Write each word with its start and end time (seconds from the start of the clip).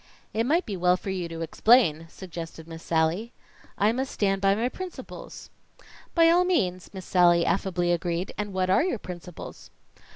"It 0.33 0.47
might 0.47 0.65
be 0.65 0.75
well 0.75 0.97
for 0.97 1.11
you 1.11 1.29
to 1.29 1.41
explain," 1.41 2.07
suggested 2.09 2.67
Miss 2.67 2.81
Sallie. 2.81 3.33
"I 3.77 3.91
must 3.91 4.11
stand 4.11 4.41
by 4.41 4.55
my 4.55 4.67
principles." 4.67 5.51
"By 6.15 6.27
all 6.31 6.43
means!" 6.43 6.89
Miss 6.91 7.05
Sallie 7.05 7.45
affably 7.45 7.91
agreed. 7.91 8.33
"And 8.35 8.51
what 8.51 8.71
are 8.71 8.81
your 8.83 8.97
principles?" 8.97 9.69